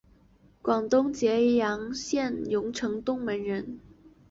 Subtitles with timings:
[0.63, 3.79] 广东揭阳县榕城东门人。